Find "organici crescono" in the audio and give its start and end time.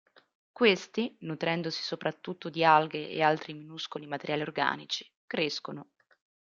4.41-5.91